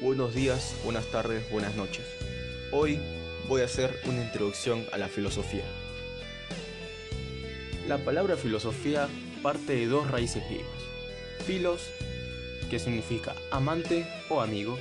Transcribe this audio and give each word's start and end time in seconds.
Buenos 0.00 0.34
días, 0.34 0.74
buenas 0.82 1.06
tardes, 1.06 1.50
buenas 1.50 1.74
noches. 1.74 2.06
Hoy 2.70 2.98
voy 3.48 3.60
a 3.60 3.66
hacer 3.66 4.00
una 4.06 4.22
introducción 4.24 4.86
a 4.92 4.98
la 4.98 5.08
filosofía. 5.08 5.64
La 7.86 7.98
palabra 7.98 8.36
filosofía 8.36 9.08
parte 9.42 9.74
de 9.74 9.86
dos 9.86 10.10
raíces 10.10 10.42
griegas. 10.46 10.70
Filos, 11.44 11.90
que 12.70 12.78
significa 12.78 13.34
amante 13.50 14.06
o 14.30 14.40
amigo, 14.40 14.78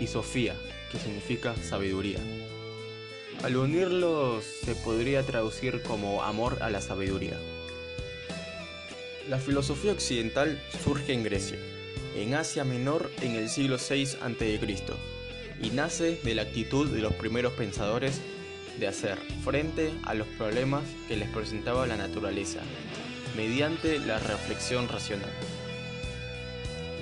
y 0.00 0.08
sofía, 0.08 0.56
que 0.90 0.98
significa 0.98 1.54
sabiduría. 1.56 2.18
Al 3.44 3.56
unirlos 3.56 4.44
se 4.44 4.74
podría 4.74 5.22
traducir 5.22 5.82
como 5.82 6.24
amor 6.24 6.58
a 6.60 6.70
la 6.70 6.80
sabiduría. 6.80 7.38
La 9.28 9.38
filosofía 9.38 9.92
occidental 9.92 10.60
surge 10.82 11.12
en 11.12 11.22
Grecia, 11.22 11.58
en 12.16 12.34
Asia 12.34 12.64
Menor 12.64 13.10
en 13.20 13.36
el 13.36 13.50
siglo 13.50 13.76
VI 13.76 14.16
a.C. 14.22 14.60
y 15.62 15.70
nace 15.70 16.18
de 16.22 16.34
la 16.34 16.42
actitud 16.42 16.90
de 16.90 17.00
los 17.00 17.12
primeros 17.14 17.52
pensadores 17.52 18.20
de 18.78 18.86
hacer 18.86 19.18
frente 19.44 19.92
a 20.04 20.14
los 20.14 20.26
problemas 20.26 20.82
que 21.08 21.16
les 21.16 21.28
presentaba 21.28 21.86
la 21.86 21.96
naturaleza, 21.96 22.60
mediante 23.36 23.98
la 23.98 24.18
reflexión 24.18 24.88
racional. 24.88 25.30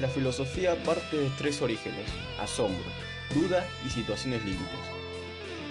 La 0.01 0.09
filosofía 0.09 0.75
parte 0.83 1.17
de 1.17 1.31
tres 1.39 1.63
orígenes, 1.63 2.07
asombro, 2.41 2.85
duda 3.35 3.65
y 3.87 3.91
situaciones 3.91 4.45
límites. 4.45 4.67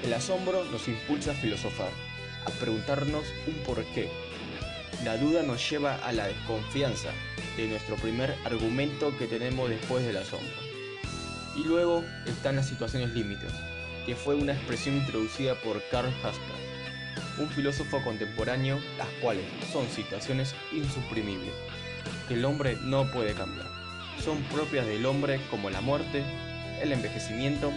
El 0.04 0.14
asombro 0.14 0.64
nos 0.72 0.88
impulsa 0.88 1.32
a 1.32 1.36
filosofar, 1.36 1.92
a 2.46 2.50
preguntarnos 2.52 3.26
un 3.48 3.56
porqué. 3.66 4.10
La 5.04 5.18
duda 5.18 5.44
nos 5.44 5.70
lleva 5.70 5.96
a 5.96 6.14
la 6.14 6.28
desconfianza 6.28 7.10
de 7.58 7.68
nuestro 7.68 7.96
primer 7.96 8.36
argumento 8.46 9.16
que 9.18 9.28
tenemos 9.28 9.70
después 9.70 10.06
del 10.06 10.18
asombro. 10.18 10.56
Y 11.56 11.64
luego 11.64 12.04
están 12.26 12.56
las 12.56 12.68
situaciones 12.68 13.14
límites, 13.14 13.52
que 14.06 14.16
fue 14.16 14.36
una 14.36 14.54
expresión 14.54 14.96
introducida 14.96 15.56
por 15.56 15.82
Karl 15.92 16.12
Haskell, 16.24 17.42
un 17.44 17.50
filósofo 17.50 18.02
contemporáneo, 18.04 18.80
las 18.98 19.08
cuales 19.22 19.46
son 19.72 19.88
situaciones 19.90 20.56
insuprimibles, 20.72 21.54
que 22.28 22.36
el 22.36 22.46
hombre 22.46 22.78
no 22.84 23.12
puede 23.12 23.34
cambiar. 23.34 23.68
Son 24.24 24.42
propias 24.44 24.86
del 24.86 25.06
hombre 25.06 25.40
como 25.50 25.70
la 25.70 25.82
muerte, 25.82 26.24
el 26.82 26.92
envejecimiento 26.92 27.72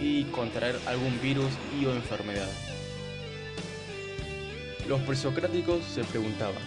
y 0.00 0.24
contraer 0.24 0.78
algún 0.86 1.20
virus 1.20 1.50
y 1.80 1.86
o 1.86 1.94
enfermedad. 1.94 2.48
Los 4.88 5.00
presocráticos 5.00 5.84
se 5.84 6.04
preguntaban, 6.04 6.62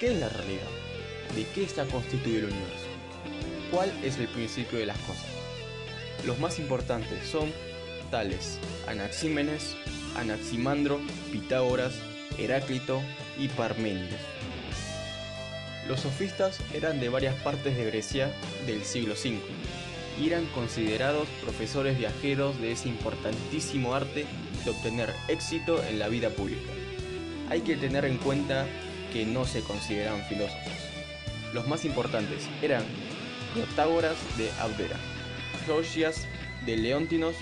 ¿qué 0.00 0.12
es 0.12 0.20
la 0.20 0.28
realidad? 0.28 0.68
¿De 1.34 1.44
qué 1.54 1.64
está 1.64 1.84
constituido 1.86 2.48
el 2.48 2.52
universo? 2.52 2.86
¿Cuál 3.70 3.92
es 4.02 4.18
el 4.18 4.28
principio 4.28 4.78
de 4.78 4.86
las 4.86 4.98
cosas? 4.98 5.26
Los 6.26 6.38
más 6.38 6.58
importantes 6.58 7.26
son 7.26 7.52
tales 8.10 8.58
Anaxímenes, 8.86 9.76
Anaximandro, 10.16 11.00
Pitágoras, 11.30 11.94
Heráclito 12.38 13.02
y 13.38 13.48
Parménides. 13.48 14.20
Los 15.86 16.00
sofistas 16.00 16.58
eran 16.74 17.00
de 17.00 17.08
varias 17.08 17.34
partes 17.36 17.76
de 17.76 17.84
Grecia 17.84 18.32
del 18.66 18.84
siglo 18.84 19.14
V 19.14 19.38
y 20.20 20.26
eran 20.26 20.46
considerados 20.46 21.28
profesores 21.42 21.96
viajeros 21.98 22.60
de 22.60 22.72
ese 22.72 22.88
importantísimo 22.88 23.94
arte 23.94 24.26
de 24.64 24.70
obtener 24.70 25.14
éxito 25.28 25.82
en 25.84 25.98
la 25.98 26.08
vida 26.08 26.30
pública. 26.30 26.72
Hay 27.48 27.60
que 27.60 27.76
tener 27.76 28.04
en 28.04 28.18
cuenta 28.18 28.66
que 29.12 29.24
no 29.24 29.44
se 29.46 29.62
consideraban 29.62 30.22
filósofos. 30.24 30.87
Los 31.52 31.66
más 31.66 31.84
importantes 31.84 32.46
eran 32.60 32.82
Protágoras 33.54 34.16
de 34.36 34.50
Abdera, 34.60 34.96
Gorgias 35.66 36.26
de 36.66 36.76
Leontinos, 36.76 37.34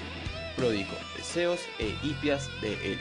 Pródico 0.57 0.95
de 1.17 1.23
Zeus 1.23 1.61
e 1.79 1.95
Hipias 2.03 2.49
de 2.61 2.75
Elis. 2.85 3.01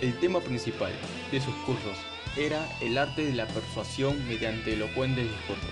El 0.00 0.18
tema 0.18 0.40
principal 0.40 0.92
de 1.30 1.40
sus 1.40 1.54
cursos 1.64 1.96
era 2.36 2.66
el 2.80 2.98
arte 2.98 3.24
de 3.24 3.34
la 3.34 3.46
persuasión 3.46 4.26
mediante 4.26 4.72
elocuentes 4.72 5.24
discursos, 5.24 5.70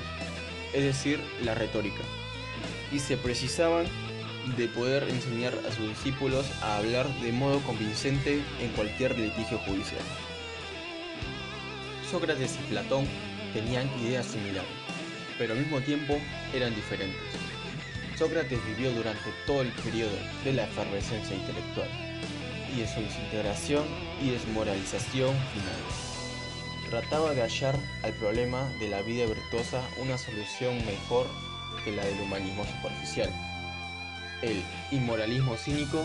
es 0.73 0.85
decir, 0.85 1.21
la 1.43 1.55
retórica, 1.55 2.03
y 2.93 3.01
se 3.01 3.17
precisaban 3.17 3.87
de 4.57 4.69
poder 4.69 5.05
enseñar 5.09 5.55
a 5.69 5.73
sus 5.73 5.89
discípulos 5.89 6.47
a 6.63 6.77
hablar 6.77 7.09
de 7.21 7.33
modo 7.33 7.61
convincente 7.61 8.41
en 8.61 8.71
cualquier 8.77 9.19
litigio 9.19 9.59
judicial. 9.59 10.03
Sócrates 12.09 12.57
y 12.61 12.71
Platón 12.71 13.07
tenían 13.53 13.89
ideas 14.01 14.27
similares, 14.27 14.71
pero 15.39 15.53
al 15.53 15.61
mismo 15.61 15.81
tiempo 15.81 16.19
eran 16.55 16.75
diferentes. 16.75 17.21
Sócrates 18.19 18.59
vivió 18.67 18.93
durante 18.93 19.31
todo 19.47 19.63
el 19.63 19.69
periodo 19.69 20.17
de 20.45 20.53
la 20.53 20.65
efervescencia 20.65 21.35
intelectual 21.35 21.89
y 22.75 22.81
de 22.81 22.87
su 22.87 23.01
desintegración 23.01 23.85
y 24.23 24.31
desmoralización 24.31 25.35
final. 25.53 26.91
Trataba 26.91 27.33
de 27.35 27.43
hallar 27.43 27.79
al 28.03 28.13
problema 28.15 28.71
de 28.79 28.89
la 28.89 29.01
vida 29.03 29.25
virtuosa 29.25 29.81
una 29.97 30.19
solución 30.19 30.77
mejor 30.85 31.27
que 31.85 31.93
la 31.93 32.05
del 32.05 32.21
humanismo 32.21 32.65
superficial, 32.67 33.31
el 34.43 34.63
inmoralismo 34.91 35.57
cínico 35.57 36.05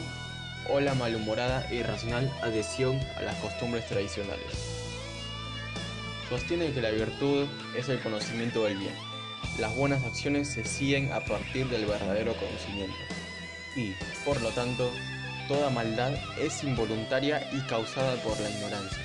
o 0.69 0.79
la 0.79 0.93
malhumorada 0.93 1.67
e 1.69 1.75
irracional 1.75 2.31
adhesión 2.41 2.99
a 3.17 3.23
las 3.23 3.35
costumbres 3.35 3.85
tradicionales. 3.87 4.84
Sostiene 6.29 6.71
que 6.71 6.81
la 6.81 6.89
virtud 6.89 7.45
es 7.77 7.87
el 7.87 7.99
conocimiento 7.99 8.63
del 8.63 8.77
bien. 8.77 8.95
Las 9.59 9.75
buenas 9.75 10.03
acciones 10.03 10.47
se 10.47 10.65
siguen 10.65 11.13
a 11.13 11.19
partir 11.19 11.67
del 11.69 11.85
verdadero 11.85 12.33
conocimiento. 12.33 12.97
Y, 13.75 13.93
por 14.25 14.41
lo 14.41 14.49
tanto, 14.49 14.91
toda 15.47 15.69
maldad 15.69 16.13
es 16.39 16.63
involuntaria 16.63 17.47
y 17.53 17.61
causada 17.67 18.15
por 18.23 18.39
la 18.39 18.49
ignorancia. 18.49 19.03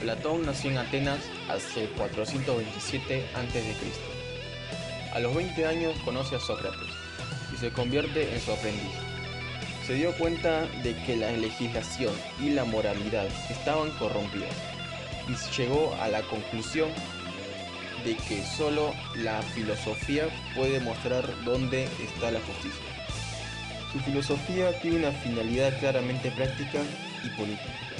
Platón 0.00 0.44
nació 0.44 0.70
en 0.70 0.78
Atenas 0.78 1.20
hacia 1.48 1.84
el 1.84 1.88
427 1.90 3.24
a.C. 3.34 3.74
A 5.14 5.20
los 5.20 5.34
20 5.34 5.66
años 5.66 5.96
conoce 6.04 6.36
a 6.36 6.40
Sócrates 6.40 6.90
y 7.54 7.56
se 7.56 7.72
convierte 7.72 8.34
en 8.34 8.40
su 8.40 8.52
aprendiz. 8.52 8.92
Se 9.86 9.94
dio 9.94 10.12
cuenta 10.18 10.66
de 10.82 10.94
que 11.06 11.16
la 11.16 11.32
legislación 11.32 12.12
y 12.38 12.50
la 12.50 12.64
moralidad 12.64 13.26
estaban 13.48 13.90
corrompidas 13.92 14.73
y 15.28 15.56
llegó 15.56 15.94
a 16.00 16.08
la 16.08 16.22
conclusión 16.22 16.90
de 18.04 18.16
que 18.16 18.44
solo 18.44 18.94
la 19.16 19.40
filosofía 19.42 20.26
puede 20.54 20.80
mostrar 20.80 21.24
dónde 21.44 21.84
está 21.84 22.30
la 22.30 22.40
justicia. 22.40 22.84
Su 23.92 24.00
filosofía 24.00 24.78
tiene 24.80 24.98
una 24.98 25.12
finalidad 25.12 25.78
claramente 25.78 26.30
práctica 26.30 26.80
y 27.22 27.28
política. 27.30 27.93